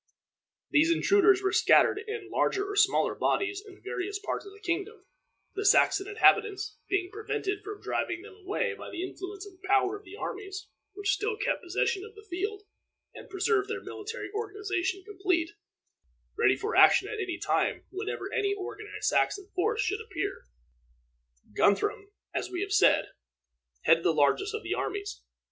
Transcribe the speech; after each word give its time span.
These 0.71 0.89
intruders 0.91 1.43
were 1.43 1.51
scattered 1.51 1.99
in 2.07 2.31
larger 2.31 2.65
or 2.67 2.75
smaller 2.75 3.13
bodies 3.13 3.63
in 3.63 3.83
various 3.83 4.17
parts 4.17 4.47
of 4.47 4.51
the 4.51 4.59
kingdom, 4.59 5.05
the 5.53 5.63
Saxon 5.63 6.07
inhabitants 6.07 6.77
being 6.89 7.11
prevented 7.11 7.63
from 7.63 7.81
driving 7.83 8.23
them 8.23 8.33
away 8.33 8.73
by 8.73 8.89
the 8.89 9.03
influence 9.07 9.45
and 9.45 9.61
power 9.61 9.95
of 9.95 10.03
the 10.03 10.15
armies, 10.15 10.69
which 10.95 11.13
still 11.13 11.37
kept 11.37 11.61
possession 11.61 12.03
of 12.03 12.15
the 12.15 12.25
field, 12.27 12.63
and 13.13 13.29
preserved 13.29 13.69
their 13.69 13.83
military 13.83 14.31
organization 14.31 15.03
complete, 15.05 15.51
ready 16.35 16.55
for 16.55 16.75
action 16.75 17.07
at 17.07 17.19
any 17.19 17.37
time 17.37 17.83
whenever 17.91 18.33
any 18.33 18.55
organized 18.55 19.05
Saxon 19.07 19.49
force 19.53 19.81
should 19.81 20.01
appear. 20.01 20.45
Guthrum, 21.55 22.09
as 22.33 22.49
we 22.49 22.61
have 22.61 22.73
said, 22.73 23.09
headed 23.83 24.03
the 24.03 24.15
largest 24.15 24.55
of 24.55 24.63
these 24.63 24.73
armies. 24.73 25.21